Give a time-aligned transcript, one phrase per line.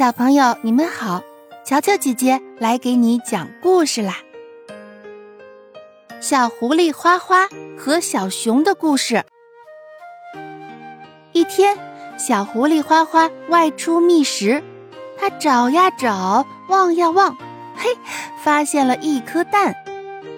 [0.00, 1.22] 小朋友，你们好，
[1.62, 4.14] 乔乔姐姐来给你讲故事啦。
[6.22, 7.46] 小狐狸花花
[7.78, 9.22] 和小熊的故事。
[11.32, 11.76] 一天，
[12.16, 14.64] 小狐狸花花外出觅食，
[15.18, 17.36] 它找呀找，望呀望，
[17.76, 17.94] 嘿，
[18.42, 19.74] 发现了一颗蛋。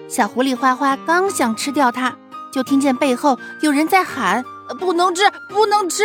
[0.09, 2.13] 小狐狸花花刚想吃掉它，
[2.51, 4.43] 就听见背后有人在喊
[4.77, 6.03] ：“不能吃，不能吃！”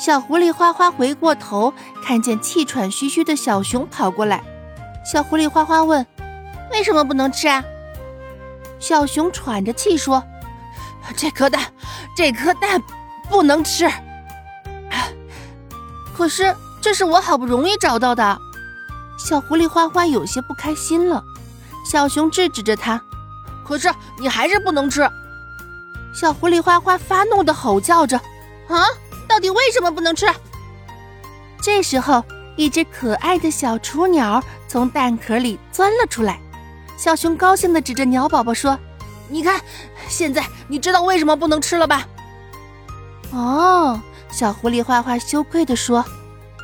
[0.00, 4.42] 小狐狸花花回过头，看见气喘吁吁的小熊跑过来。
[5.04, 6.06] 小狐狸花花问
[6.72, 7.62] ：“为什么不能吃啊？”
[8.80, 10.24] 小熊喘着气说
[11.18, 11.62] ：“这颗蛋，
[12.16, 12.82] 这颗蛋
[13.28, 13.90] 不能吃。
[16.16, 18.38] 可是这是我好不容易找到的。”
[19.20, 21.22] 小狐狸花花有些不开心了。
[21.84, 22.98] 小熊制止着他
[23.68, 25.06] ：“可是你还是不能吃。”
[26.14, 28.16] 小狐狸花花发怒的吼叫着
[28.66, 28.86] ：“啊！”
[29.30, 30.26] 到底为什么不能吃？
[31.62, 32.24] 这时候，
[32.56, 36.40] 一只可爱的小雏鸟从蛋壳里钻了出来。
[36.96, 38.76] 小熊高兴地指着鸟宝宝说
[39.30, 39.60] ：“你看，
[40.08, 42.04] 现在你知道为什么不能吃了吧？”
[43.30, 44.00] 哦，
[44.32, 46.04] 小狐狸花花羞愧地说：“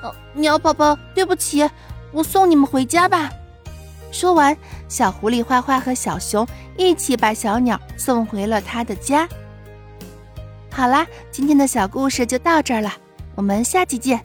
[0.02, 1.70] 哦，鸟宝宝，对不起，
[2.10, 3.30] 我送你们回家吧。”
[4.10, 4.56] 说完，
[4.88, 6.44] 小狐狸花花和小熊
[6.76, 9.28] 一起把小鸟送回了他的家。
[10.76, 12.92] 好啦，今天的小故事就到这儿了，
[13.34, 14.20] 我们下期见。